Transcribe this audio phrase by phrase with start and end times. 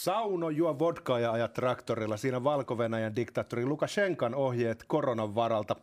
[0.00, 2.16] Sauno juo vodkaa ja ajaa traktorilla.
[2.16, 2.76] Siinä valko
[3.16, 5.76] diktaattori Lukashenkan ohjeet koronan varalta.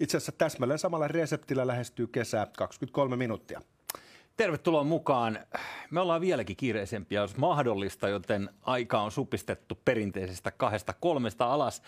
[0.00, 3.60] Itse asiassa täsmälleen samalla reseptillä lähestyy kesää 23 minuuttia.
[4.36, 5.38] Tervetuloa mukaan.
[5.90, 11.82] Me ollaan vieläkin kiireisempiä, jos mahdollista, joten aika on supistettu perinteisestä kahdesta kolmesta alas.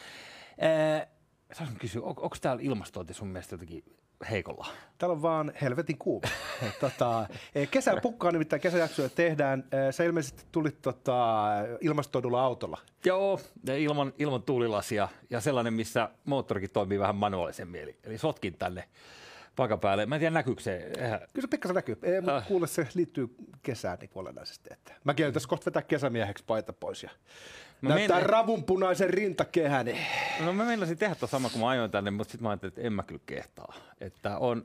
[1.52, 3.84] Saisin kysyä, on, onko täällä ilmastointi sun mielestä jotenkin
[4.30, 4.66] heikolla?
[5.04, 6.28] Täällä on vaan helvetin kuuma.
[6.80, 9.64] tota, e, kesä pukkaa nimittäin kesäjaksoja tehdään.
[9.88, 11.46] E, sä ilmeisesti tulit tota,
[11.80, 12.78] ilmastoidulla autolla.
[13.04, 13.40] Joo,
[13.76, 17.80] ilman, ilman tuulilasia ja sellainen, missä moottorikin toimii vähän manuaalisemmin.
[17.80, 18.84] Eli, eli sotkin tänne
[19.56, 20.06] paikan päälle.
[20.06, 20.90] Mä en tiedä, näkyykö se.
[20.98, 21.20] Eihän...
[21.20, 22.46] Kyllä se pikkasen näkyy, Ei, mutta äh.
[22.46, 24.70] kuule se liittyy kesään niin olennaisesti.
[24.72, 27.10] Että mäkin tässä kohta vetää kesämieheksi paita pois ja
[27.80, 28.30] Mä näyttää mein...
[28.30, 30.00] ravunpunaisen rintakehäni.
[30.44, 32.82] No mä meinasin tehdä tuon sama, kun mä ajoin tänne, mutta sitten mä ajattelin, että
[32.82, 33.74] en mä kyllä kehtaa.
[34.00, 34.64] Että on,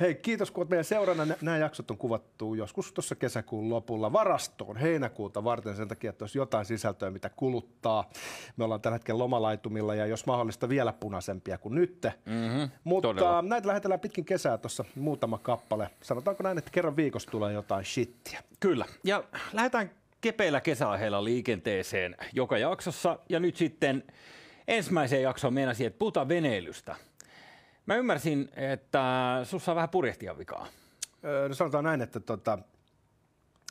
[0.00, 1.26] Hei, kiitos kun olet meidän seurana.
[1.40, 6.38] Nämä jaksot on kuvattu joskus tuossa kesäkuun lopulla varastoon heinäkuuta varten sen takia, että olisi
[6.38, 8.10] jotain sisältöä, mitä kuluttaa.
[8.56, 12.06] Me ollaan tällä hetkellä lomalaitumilla ja jos mahdollista vielä punaisempia kuin nyt.
[12.26, 13.42] Mm-hmm, Mutta todella.
[13.42, 15.90] näitä lähetellään pitkin kesää tuossa muutama kappale.
[16.02, 18.42] Sanotaanko näin, että kerran viikossa tulee jotain shittiä.
[18.60, 18.86] Kyllä.
[19.04, 19.90] Ja lähdetään
[20.20, 23.18] kepeillä kesäaiheilla liikenteeseen joka jaksossa.
[23.28, 24.04] Ja nyt sitten
[24.68, 26.96] ensimmäiseen jaksoon meinasin, että puhutaan veneilystä–
[27.90, 30.66] Mä ymmärsin, että sussa on vähän purjehtia vikaa.
[31.24, 32.58] Öö, no sanotaan näin, että tota,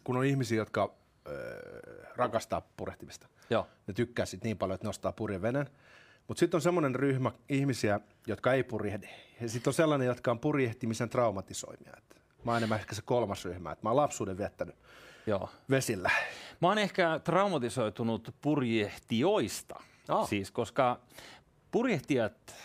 [0.03, 0.93] kun on ihmisiä, jotka
[1.27, 1.81] öö,
[2.15, 3.67] rakastaa purjehtimista, Joo.
[3.87, 5.69] ne tykkää sit niin paljon, että nostaa purjevenen.
[6.27, 9.07] Mutta sitten on semmoinen ryhmä ihmisiä, jotka ei purjehdi.
[9.41, 11.93] Ja sitten on sellainen, jotka on purjehtimisen traumatisoimia.
[11.97, 13.71] Et mä oon enemmän ehkä se kolmas ryhmä.
[13.71, 14.75] Et mä oon lapsuuden viettänyt
[15.27, 15.49] Joo.
[15.69, 16.11] vesillä.
[16.61, 19.75] Mä oon ehkä traumatisoitunut purjehtijoista.
[20.09, 20.29] Oh.
[20.29, 20.99] Siis, koska
[21.71, 22.55] purjehtijat,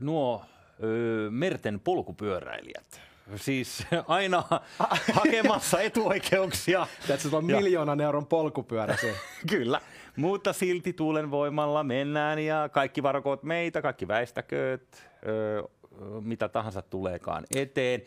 [0.00, 0.44] nuo
[0.82, 3.00] öö, merten polkupyöräilijät.
[3.36, 4.44] Siis aina
[5.12, 6.86] hakemassa etuoikeuksia.
[7.08, 9.14] Tässä on miljoonan euron polkupyörä se.
[9.50, 9.80] Kyllä,
[10.16, 15.62] mutta silti tuulen voimalla mennään ja kaikki varokoot meitä, kaikki väistäkööt, öö,
[16.20, 18.02] mitä tahansa tuleekaan eteen.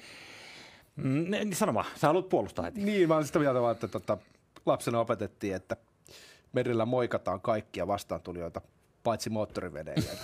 [0.95, 2.81] Mm, niin sano vaan, sä haluat puolustaa heti.
[2.81, 4.17] Niin, mä olen sitä mieltä, että tota,
[4.65, 5.77] lapsena opetettiin, että
[6.53, 8.61] merillä moikataan kaikkia vastaantulijoita,
[9.03, 10.23] paitsi moottoriveneilijöitä.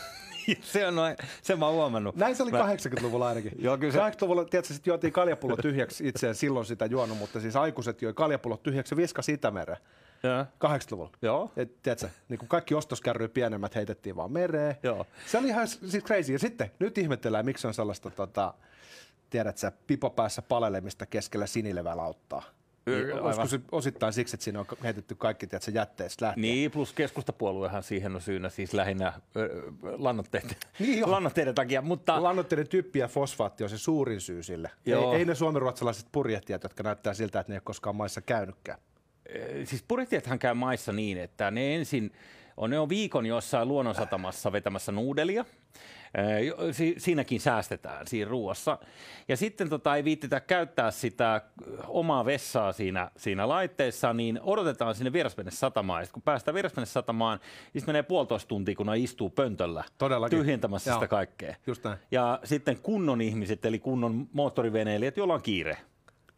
[0.73, 2.16] se on noin, se mä oon huomannut.
[2.16, 2.75] Näin se oli mä...
[2.75, 3.51] 80-luvulla ainakin.
[3.63, 4.00] Joo, kyllä se...
[4.00, 8.63] 80-luvulla, tiedätkö, sitten juotiin kaljapullot tyhjäksi itseen, silloin sitä juonut, mutta siis aikuiset joi kaljapullot
[8.63, 9.79] tyhjäksi ja viskasi Itämereen.
[10.66, 11.11] 80-luvulla.
[11.22, 11.51] Joo.
[11.57, 14.75] Et, tiedätkö, niin kuin kaikki ostoskärryjä pienemmät heitettiin vaan mereen.
[14.83, 15.06] Joo.
[15.25, 16.33] Se oli ihan siis crazy.
[16.33, 18.53] Ja sitten nyt ihmetellään, miksi on sellaista, tota,
[19.29, 22.44] tiedätkö, pipopäässä palelemista keskellä sinilevälauttaa.
[22.85, 26.41] Niin, olisiko se osittain siksi, että siinä on heitetty kaikki tiedätkö, jätteestä lähtien?
[26.41, 29.13] Niin, plus keskustapuoluehan siihen on syynä siis lähinnä
[29.97, 31.81] lannoitteiden, niin lannoitteiden takia.
[31.81, 32.24] Mutta...
[32.24, 34.72] Lannoitteiden typpi ja fosfaatti on se suurin syy sille.
[34.85, 35.13] Joo.
[35.13, 38.79] Ei, ei ne suomenruotsalaiset purjehtijat, jotka näyttää siltä, että ne ei ole koskaan maissa käynytkään.
[39.63, 42.12] Siis purjehtijathan käy maissa niin, että ne ensin
[42.58, 45.46] on, ne on viikon jossain luonnonsatamassa vetämässä nuudelia.
[46.72, 48.78] Si- siinäkin säästetään siinä ruoassa.
[49.28, 51.42] Ja sitten tota, ei viittitä käyttää sitä
[51.88, 55.14] omaa vessaa siinä, siinä laitteessa, niin odotetaan sinne
[55.52, 56.04] satamaan.
[56.04, 56.56] Ja kun päästään
[56.86, 57.40] satamaan,
[57.74, 60.40] niin menee puolitoista tuntia, kun ne istuu pöntöllä Todellakin.
[60.40, 60.98] tyhjentämässä Joo.
[61.00, 61.56] sitä kaikkea.
[61.68, 61.98] Just näin.
[62.12, 65.78] Ja sitten kunnon ihmiset, eli kunnon moottoriveneilijät, joilla on kiire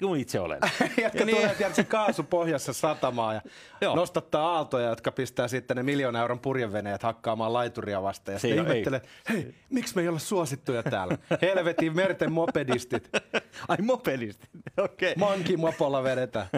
[0.05, 0.59] kuin itse olen.
[1.03, 1.37] jotka ja niin.
[1.37, 3.41] tulee tietysti kaasupohjassa satamaan ja
[3.81, 3.95] Joo.
[3.95, 8.33] nostattaa aaltoja, jotka pistää sitten ne miljoona euron purjeveneet hakkaamaan laituria vastaan.
[8.33, 11.17] Ja sitten ihmettelee, hei, miksi me ei olla suosittuja täällä?
[11.41, 13.09] Helvetin merten mopedistit.
[13.67, 15.11] Ai mopedistit, okei.
[15.11, 15.29] Okay.
[15.29, 16.47] Manki mopolla vedetään.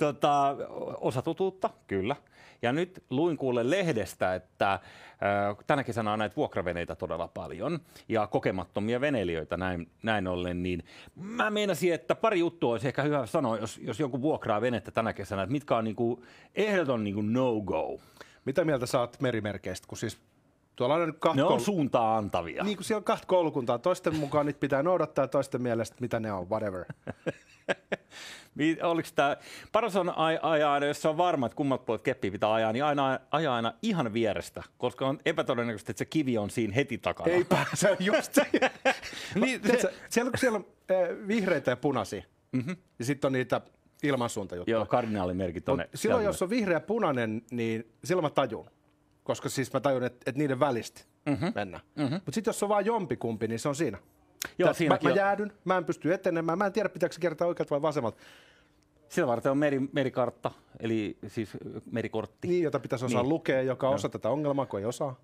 [0.00, 0.56] tota,
[1.00, 2.16] osa tutuutta, kyllä.
[2.62, 4.80] Ja nyt luin kuule lehdestä, että äh,
[5.66, 7.78] tänä kesänä on näitä vuokraveneitä todella paljon
[8.08, 10.84] ja kokemattomia veneilijöitä näin, näin ollen, niin
[11.14, 15.12] mä meinasin, että pari juttua olisi ehkä hyvä sanoa, jos, jos joku vuokraa venettä tänä
[15.12, 16.24] kesänä, että mitkä on niinku
[16.54, 18.00] ehdoton niinku no-go.
[18.44, 20.20] Mitä mieltä saat merimerkeistä, kun siis
[20.76, 22.64] Tuolla on kahta ne on suuntaa antavia.
[22.64, 23.78] Niin kuin siellä on kahta koulukuntaa.
[23.78, 26.84] Toisten mukaan niitä pitää noudattaa ja toisten mielestä mitä ne on, whatever.
[28.82, 29.36] Oliko tämä,
[29.72, 33.56] paras on ajaa, jos on varma, että kummat puolet keppiä pitää ajaa, niin aina ajaa
[33.56, 37.32] aina ihan vierestä, koska on epätodennäköistä, että se kivi on siinä heti takana.
[37.32, 38.46] Ei pääse, just se.
[39.34, 39.94] niin, se...
[40.08, 42.22] Siellä, siellä on äh, vihreitä ja punaisia,
[42.52, 42.76] mm-hmm.
[42.98, 43.60] ja sitten on niitä
[44.02, 44.76] ilmansuuntajuttuja.
[44.76, 45.88] Joo, kardinaalimerkit on ne.
[45.94, 48.70] Silloin, jos on vihreä ja punainen, niin silloin mä tajun.
[49.22, 51.52] Koska siis mä tajun, että, että niiden välistä mm-hmm.
[51.54, 51.82] mennään.
[51.96, 52.14] Mm-hmm.
[52.14, 53.98] Mutta sitten jos on vain jompikumpi, niin se on siinä.
[54.58, 57.70] Joo, mä, mä jäädyn, mä en pysty etenemään, mä en tiedä pitääkö se kertaa oikealta
[57.70, 58.18] vai vasemmalta.
[59.10, 61.50] Sillä varten on meri, merikartta, eli siis
[61.90, 62.48] merikortti.
[62.48, 63.28] Niin, jota pitäisi osaa niin.
[63.28, 65.16] lukea, joka osaa tätä ongelmaa, kun ei osaa.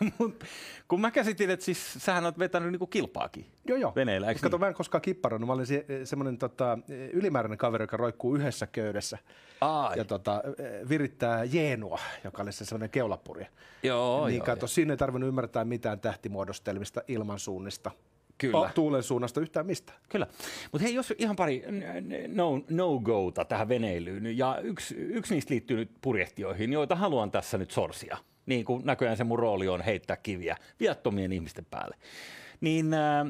[0.88, 3.92] kun mä käsitin, että siis sähän oot vetänyt niinku kilpaakin joo, joo.
[3.96, 4.60] veneillä, eikö Kato, niin?
[4.60, 5.46] mä en koskaan kipparannut.
[5.46, 6.78] Mä olin se, semmoinen tota,
[7.12, 9.18] ylimääräinen kaveri, joka roikkuu yhdessä köydessä
[9.60, 9.98] Ai.
[9.98, 10.42] ja tota,
[10.88, 13.48] virittää jeenua, joka oli se semmoinen keulapurje.
[13.82, 14.68] Joo, niin joo, kato, joo.
[14.68, 17.90] siinä ei tarvinnut ymmärtää mitään tähtimuodostelmista, ilmansuunnista.
[18.38, 18.70] Kyllä.
[18.74, 19.92] tuulen suunnasta yhtään mistä.
[20.08, 20.26] Kyllä.
[20.72, 21.64] Mutta hei, jos ihan pari
[22.28, 27.70] no, no-gota tähän veneilyyn, ja yksi, yksi niistä liittyy nyt purjehtioihin, joita haluan tässä nyt
[27.70, 28.18] sorsia.
[28.46, 31.96] Niin kuin näköjään se mun rooli on heittää kiviä viattomien ihmisten päälle.
[32.60, 33.26] Niin äh,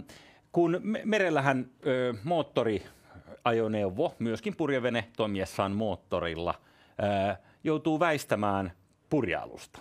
[0.52, 6.54] kun merellähän äh, moottoriajoneuvo, myöskin purjevene toimiessaan moottorilla,
[7.02, 8.72] äh, joutuu väistämään
[9.10, 9.80] purjealusta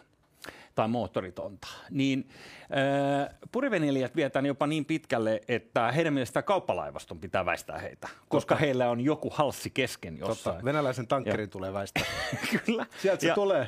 [0.76, 2.30] tai moottoritonta, niin
[2.62, 8.66] äh, puriveneilijät vietään jopa niin pitkälle, että heidän mielestään kauppalaivaston pitää väistää heitä, koska Totta.
[8.66, 10.56] heillä on joku halssi kesken jossain.
[10.56, 10.66] Totta.
[10.66, 11.48] Venäläisen tankkerin ja.
[11.48, 12.04] tulee väistää.
[12.66, 12.86] Kyllä.
[13.02, 13.68] Sieltä se ja, tulee.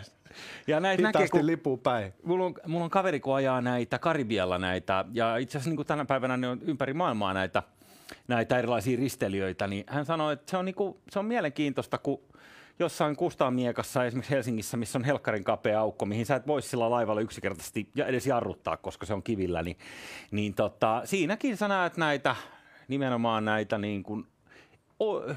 [0.68, 1.28] Ja näitä näkee,
[1.64, 2.14] kun päin.
[2.24, 6.06] Mulla on, mulla on kaveri, kun ajaa näitä Karibialla näitä, ja itse asiassa niin tänä
[6.06, 7.64] päivänä ne on ympäri maailmaa näitä,
[8.28, 12.22] näitä erilaisia ristelijöitä, niin hän sanoi, että se on, niin kuin, se on mielenkiintoista, kun
[12.80, 17.22] jossain Kustaamiekassa esimerkiksi Helsingissä, missä on helkkarin kapea aukko, mihin sä et voi sillä laivalla
[17.22, 19.78] yksinkertaisesti ja edes jarruttaa, koska se on kivillä, niin,
[20.32, 22.36] niin tota, siinäkin sä näet näitä,
[22.88, 24.28] nimenomaan näitä niin kuin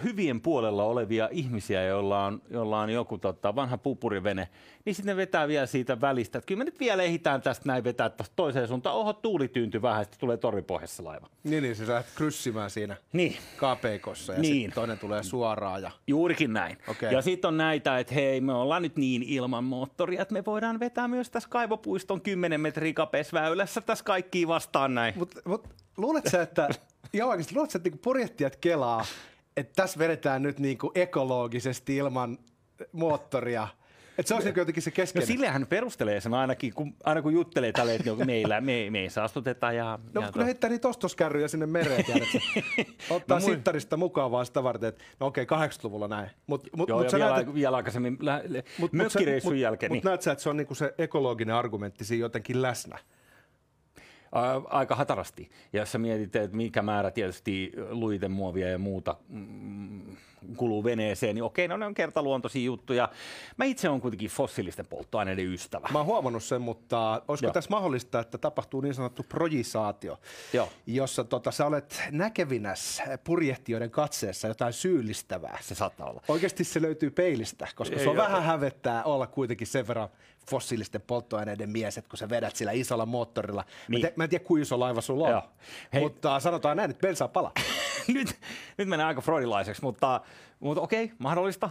[0.04, 4.48] hyvien puolella olevia ihmisiä, joilla on, joilla on joku tota, vanha pupurivene,
[4.84, 7.84] niin sitten ne vetää vielä siitä välistä, että kyllä me nyt vielä ehitään tästä näin
[7.84, 8.96] vetää tuosta toiseen suuntaan.
[8.96, 11.28] Oho, tuuli tyyntyy vähän, sitten tulee torripohjassa laiva.
[11.44, 13.36] Niin, niin se saa kryssimään siinä niin.
[13.56, 14.72] kapeikossa ja niin.
[14.72, 15.82] toinen tulee suoraan.
[15.82, 15.90] Ja...
[16.06, 16.78] Juurikin näin.
[16.88, 17.12] Okay.
[17.12, 20.80] Ja sitten on näitä, että hei, me ollaan nyt niin ilman moottoria, että me voidaan
[20.80, 25.14] vetää myös tässä kaivopuiston 10 metriä kapeassa väylässä tässä kaikki vastaan näin.
[25.16, 26.68] Mutta mut, luuletko sä, että,
[27.12, 29.04] joo, luuletko, että niinku purjehtijat kelaa,
[29.56, 32.38] että tässä vedetään nyt niinku ekologisesti ilman
[32.92, 33.68] moottoria.
[34.18, 35.28] Että se on niin jotenkin se keskeinen.
[35.28, 39.10] No sillehän perustelee sen ainakin, kun, aina kun juttelee tälle, että meillä, me, me ei
[39.10, 39.72] saastuteta.
[39.72, 42.04] Ja, no ja kun ne heittää niitä ostoskärryjä sinne mereen,
[43.10, 46.30] ottaa no, sittarista mukaan vaan sitä varten, että no okei, okay, 80-luvulla näin.
[46.46, 48.18] Mut, mut, Joo, mut vielä, näet, vielä aikaisemmin
[48.78, 49.92] mut, mökkireissun mut, jälkeen.
[49.92, 50.10] Mutta niin.
[50.10, 52.98] näet sä, että se on niinku se ekologinen argumentti siinä jotenkin läsnä?
[54.70, 55.50] Aika hatarasti.
[55.72, 60.16] Ja jos sä mietit, että mikä määrä tietysti luitemuovia ja muuta mm,
[60.56, 63.08] kuluu veneeseen, niin okei, no ne on kertaluontoisia juttuja.
[63.56, 65.88] Mä itse olen kuitenkin fossiilisten polttoaineiden ystävä.
[65.92, 67.52] Mä oon huomannut sen, mutta olisiko Joo.
[67.52, 70.20] tässä mahdollista, että tapahtuu niin sanottu projisaatio,
[70.52, 70.68] Joo.
[70.86, 75.58] jossa tota, sä olet näkevinäs purjehtijoiden katseessa jotain syyllistävää.
[75.60, 76.22] Se saattaa olla.
[76.28, 80.08] Oikeasti se löytyy peilistä, koska se on Ei, vähän hävettää olla kuitenkin sen verran
[80.50, 83.64] fossiilisten polttoaineiden mies, että kun sä vedät sillä isolla moottorilla.
[83.88, 84.02] Niin.
[84.02, 85.42] Mä, te, mä en tiedä, kuinka iso laiva sulla on,
[85.92, 86.02] Hei.
[86.02, 87.52] mutta sanotaan näin, että bensaa palaa.
[88.14, 88.40] nyt,
[88.78, 90.20] nyt mennään aika freudilaiseksi, mutta,
[90.60, 91.70] mutta okei, mahdollista.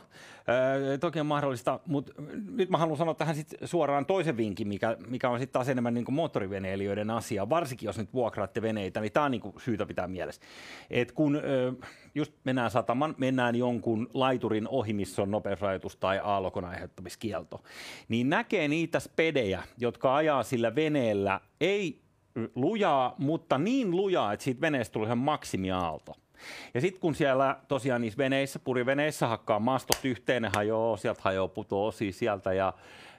[0.50, 2.14] Öö, toki on mahdollista, mutta
[2.52, 5.94] nyt mä haluan sanoa tähän sit suoraan toisen vinkin, mikä, mikä on sitten taas enemmän
[5.94, 10.42] niin moottoriveneilijöiden asia, varsinkin jos nyt vuokraatte veneitä, niin tämä on niin syytä pitää mielessä.
[10.90, 11.72] Et kun öö,
[12.16, 17.64] just mennään sataman, mennään jonkun laiturin ohi, missä on nopeusrajoitus tai aallokon aiheuttamiskielto,
[18.08, 22.02] niin näkee niitä spedejä, jotka ajaa sillä veneellä, ei
[22.56, 26.16] lujaa, mutta niin lujaa, että siitä veneestä tulee ihan maksimiaalto.
[26.74, 31.48] Ja sitten kun siellä tosiaan niissä veneissä, puriveneissä hakkaa mastot yhteen, ne hajoaa, sieltä hajoaa
[31.48, 32.74] puto osia sieltä ja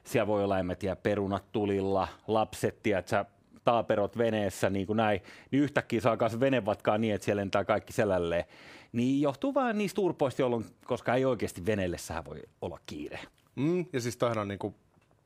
[0.05, 3.25] siellä voi olla, en mä tiedä, perunat tulilla, lapset, tiedätkö,
[3.65, 5.21] taaperot veneessä, niin kuin näin,
[5.51, 8.45] niin yhtäkkiä saa kanssa venevatkaa niin, että siellä lentää kaikki selälleen.
[8.93, 13.19] Niin johtuu vain niistä turpoista, jolloin, koska ei oikeasti veneellessähän voi olla kiire.
[13.57, 14.75] Mm, ja siis toihan on niin kuin,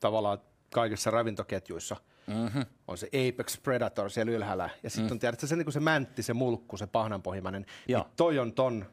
[0.00, 0.38] tavallaan
[0.74, 2.66] kaikissa ravintoketjuissa– Mm-hmm.
[2.88, 4.70] On se Apex Predator siellä ylhäällä.
[4.82, 5.12] Ja sitten mm.
[5.12, 7.66] on tiedätkö, se, niin se mäntti, se mulkku, se pahnanpohjimainen.
[7.88, 8.86] Niin toi on ton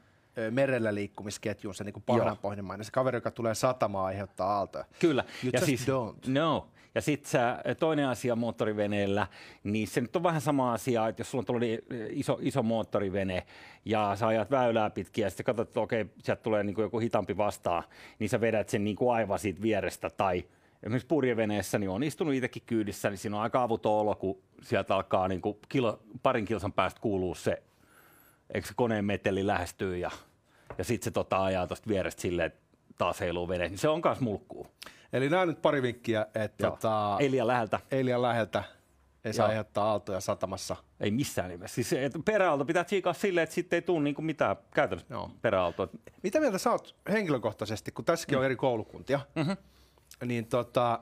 [0.51, 2.85] merellä liikkumisketjun se niin pahnanpohjimainen.
[2.85, 4.85] Se kaveri, joka tulee satamaan aiheuttaa aaltoja.
[4.99, 5.23] Kyllä.
[5.43, 6.31] You ja siis, don't.
[6.31, 6.67] No.
[6.95, 7.41] Ja sitten
[7.79, 9.27] toinen asia moottoriveneellä,
[9.63, 13.45] niin se nyt on vähän sama asia, että jos sulla on tuollainen iso, iso moottorivene
[13.85, 17.37] ja sä ajat väylää pitkin ja sitten katsot, että okei, sieltä tulee niin joku hitampi
[17.37, 17.83] vastaan,
[18.19, 20.43] niin sä vedät sen niin kuin aivan siitä vierestä tai–
[20.83, 24.95] esimerkiksi purjeveneessä, niin on istunut itsekin kyydissä, niin siinä on aika avuton olo, kun sieltä
[24.95, 27.63] alkaa niin kuin kilo, parin kilsan päästä kuuluu se,
[28.53, 30.11] eikö se koneen meteli lähestyy ja,
[30.77, 32.59] ja sitten se tota, ajaa tuosta vierestä silleen, että
[32.97, 34.67] taas heiluu vene, niin se on myös mulkkuu.
[35.13, 37.79] Eli nämä nyt pari vinkkiä, että tota, ei liian läheltä.
[37.91, 38.63] Ei liian läheltä.
[39.25, 40.75] Ei saa aiheuttaa aaltoja satamassa.
[40.99, 41.83] Ei missään nimessä.
[41.83, 45.31] Siis peräaalto pitää tsiikaa silleen, että sitten ei tule niin mitään käytännössä Joo.
[45.41, 45.87] peräaaltoa.
[46.23, 48.39] Mitä mieltä sä oot henkilökohtaisesti, kun tässäkin mm.
[48.39, 49.57] on eri koulukuntia, mm-hmm
[50.25, 50.99] niin tota,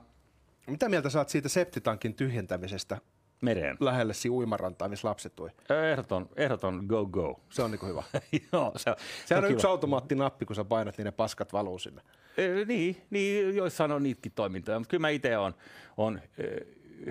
[0.67, 2.97] mitä mieltä saat siitä septitankin tyhjentämisestä
[3.41, 3.77] mereen.
[3.79, 5.49] Lähelle siinä uimarantaa, missä lapset ui.
[5.91, 7.39] Ehdoton, ehdoton go go.
[7.49, 8.03] Se on niinku hyvä.
[8.53, 12.01] Joo, se, Sehän on, on yksi automaattinappi, kun sä painat, niin ne paskat valuu sinne.
[12.37, 15.55] E, niin, niin, joissain on niitäkin toimintoja, mutta kyllä mä itse on,
[15.97, 16.21] on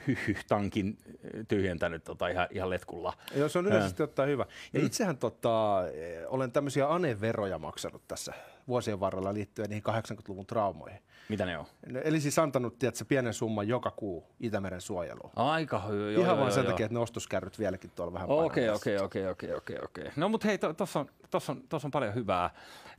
[0.07, 0.99] hyhy-tankin
[1.49, 3.13] tyhjentänyt tota ihan, ihan letkulla.
[3.35, 4.47] Joo, se on yleisesti ottaen hyvä.
[4.73, 4.87] Ja mm.
[4.87, 5.83] itsehän tota,
[6.29, 8.33] olen tämmöisiä aneveroja maksanut tässä
[8.69, 10.99] vuosien varrella liittyen niihin 80-luvun traumoihin.
[11.29, 11.67] Mitä ne on?
[12.05, 15.31] Eli siis antanut tiedätkö, pienen summan joka kuu Itämeren suojeluun.
[15.37, 16.11] Aika hyvä.
[16.11, 16.73] Ihan joo, vaan joo, sen joo.
[16.73, 20.11] takia, että ne ostoskärryt vieläkin tuolla vähän Okei, okei, okei, okei, okei, okei.
[20.17, 22.51] No mutta hei, tuossa on, tossa on, tossa on paljon hyvää.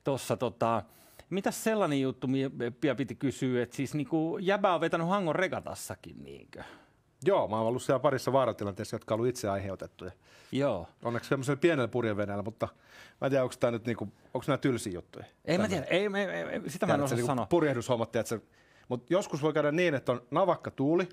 [0.03, 0.83] Tuossa tota,
[1.29, 6.63] Mitäs sellainen juttu, mitä piti kysyä, että siis niinku jäbä on vetänyt Hangon regatassakin, niinkö?
[7.25, 10.11] Joo, mä oon ollut siellä parissa vaaratilanteessa, jotka on ollut itse aiheutettuja.
[10.51, 10.87] Joo.
[11.03, 12.67] Onneksi semmoisella pienellä purjeveneellä, mutta
[13.21, 15.25] mä en tiedä, onko tämä nyt niinku, onko nämä tylsiä juttuja.
[15.45, 17.45] Ei mä tiedä, ei, ei, ei, sitä mä en osaa niinku sanoa.
[17.45, 18.39] Purjehdushommat, tiedätkö,
[18.87, 21.09] mutta joskus voi käydä niin, että on navakka tuuli,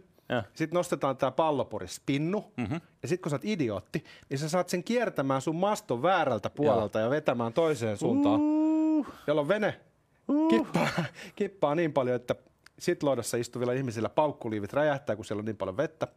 [0.55, 2.81] sitten nostetaan tämä pallopuri spinnu, mm-hmm.
[3.03, 6.99] ja sitten kun sä oot idiootti, niin sä saat sen kiertämään sun maston väärältä puolelta
[6.99, 7.07] Joo.
[7.07, 9.07] ja vetämään toiseen suuntaan, uh.
[9.27, 9.81] jolloin vene
[10.29, 10.51] uh.
[10.51, 10.89] kippaa,
[11.37, 12.35] kippaa niin paljon, että
[12.79, 16.09] sitloidassa istuvilla ihmisillä paukkuliivit räjähtää, kun siellä on niin paljon vettä.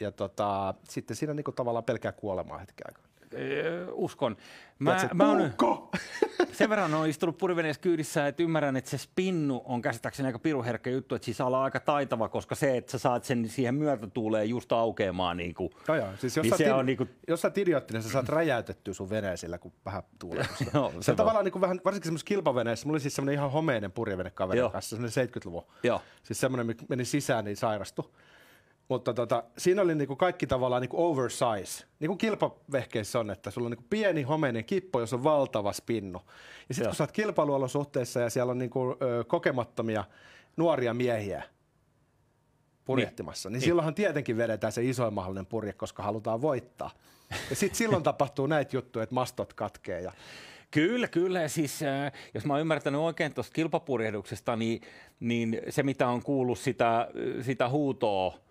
[0.00, 3.06] Ja tota, sitten siinä niinku tavallaan pelkää kuolemaa hetken aikaa.
[3.92, 4.36] Uskon.
[4.78, 5.52] Mä, Tiedätkö, mä oon,
[6.58, 10.90] sen verran on istunut puriveneessä kyydissä, että ymmärrän, että se spinnu on käsittääkseni aika piruherkkä
[10.90, 14.72] juttu, että siis olla aika taitava, koska se, että sä saat sen siihen myötätuuleen just
[14.72, 17.10] aukeamaan, niin kuin, no joo, siis jos, niin se tid- on niin kuin...
[17.28, 17.52] jos sä
[18.00, 20.46] sä saat räjäytettyä sun veneen sillä, kun vähän tuulee.
[20.74, 23.34] joo, se, se on tavallaan niin kuin vähän, varsinkin semmoisessa kilpaveneessä, mulla oli siis semmoinen
[23.34, 25.64] ihan homeinen purjevene kaverin kanssa, semmoinen 70-luvun.
[25.82, 26.02] Joo.
[26.22, 28.10] Siis semmoinen, mikä meni sisään, niin sairastui.
[28.88, 31.84] Mutta tota, siinä oli niinku kaikki tavallaan niinku oversize.
[32.00, 36.22] Niin kuin kilpavehkeissä on, että sulla on niinku pieni homeinen kippo, jossa on valtava spinnu.
[36.68, 40.04] Ja sitten kun sä oot kilpailuolosuhteissa ja siellä on niinku, ö, kokemattomia
[40.56, 41.42] nuoria miehiä
[42.84, 46.90] purjehtimassa, niin, niin silloinhan tietenkin vedetään se isoin mahdollinen purje, koska halutaan voittaa.
[47.50, 50.12] Ja sitten silloin tapahtuu näitä juttuja, että mastot katkee ja
[50.70, 51.40] Kyllä, kyllä.
[51.42, 54.80] Ja siis, äh, jos mä oon ymmärtänyt oikein tuosta kilpapurjehduksesta, niin,
[55.20, 57.08] niin se mitä on kuullut sitä,
[57.42, 58.45] sitä huutoa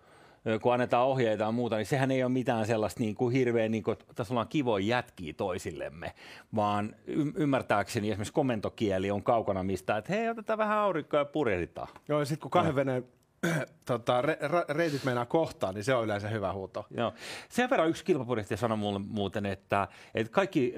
[0.62, 3.82] kun annetaan ohjeita ja muuta, niin sehän ei ole mitään sellaista niin kuin hirveän, niin
[3.82, 6.12] kuin, tässä ollaan kivoja jätkiä toisillemme,
[6.54, 11.88] vaan y- ymmärtääkseni esimerkiksi komentokieli on kaukana mistä, että hei, otetaan vähän aurinkoa ja purjehditaan.
[12.08, 13.04] Joo, ja sitten kun kahden veneen
[13.86, 16.86] tota, re, re, reitit meinaa kohtaan, niin se on yleensä hyvä huuto.
[16.90, 17.12] Joo.
[17.48, 20.74] Sen verran yksi kilpapurjehtia sanoi mulle muuten, että, että kaikki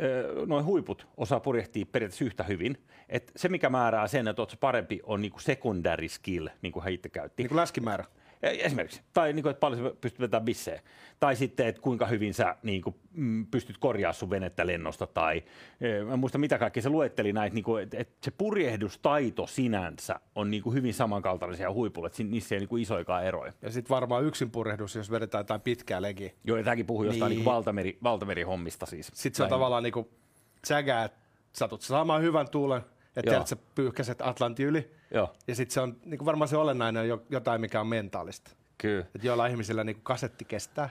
[0.47, 2.85] noin huiput osaa purjehtia periaatteessa yhtä hyvin.
[3.09, 6.93] Että se, mikä määrää sen, että oletko parempi, on niinku secondary skill, niin kuin hän
[6.93, 7.43] itse käytti.
[7.43, 8.05] Niin kuin läskimäärä.
[8.43, 9.01] Esimerkiksi.
[9.15, 10.83] Tai niin kuin, että paljon pystyt vetämään bissejä.
[11.21, 15.07] Tai sitten, että kuinka hyvin sä niin kuin, mm, pystyt korjaamaan sun venettä lennosta.
[15.07, 15.43] Tai
[16.07, 20.21] mä en muista mitä kaikki se luetteli näitä, niin kuin, että, että se purjehdustaito sinänsä
[20.35, 22.07] on niin kuin hyvin samankaltaisia huipulla.
[22.07, 23.53] Että niissä ei niin kuin isoikaan eroja.
[23.63, 26.31] Ja sitten varmaan yksin purjehdus, jos vedetään jotain pitkää legiä.
[26.45, 27.39] Joo, ja tämäkin puhuu jostain niin.
[27.39, 29.11] niin valtameri, valtamerihommista siis.
[29.15, 30.09] Sitten se on tavallaan niin kuin
[30.67, 31.19] sägää, että
[31.53, 32.83] satut saamaan hyvän tuulen,
[33.17, 34.98] että tiedät, sä pyyhkäset Atlantin yli.
[35.11, 35.35] Joo.
[35.47, 38.51] Ja sitten se on niin varmaan se olennainen on jotain, mikä on mentaalista.
[38.79, 39.01] Kyllä.
[39.15, 40.91] Että joilla ihmisillä niin kasetti kestää,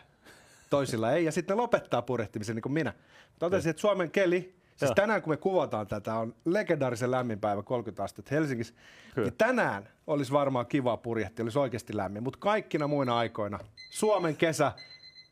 [0.70, 1.26] toisilla ei.
[1.26, 2.94] Ja sitten ne lopettaa purjehtimisen niin kuin minä.
[3.40, 4.96] Totesin, että Suomen keli, siis Joo.
[4.96, 8.74] tänään kun me kuvataan tätä, on legendaarisen lämmin päivä 30 astetta Helsingissä.
[9.16, 9.28] Kyllä.
[9.28, 12.24] Niin tänään olisi varmaan kiva purjehti, olisi oikeasti lämmin.
[12.24, 13.60] Mutta kaikkina muina aikoina
[13.90, 14.72] Suomen kesä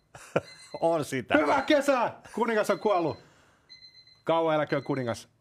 [0.82, 1.38] on sitä.
[1.38, 2.14] Hyvä kesä!
[2.34, 3.18] Kuningas on kuollut.
[4.24, 5.35] Kauan eläköön kuningas.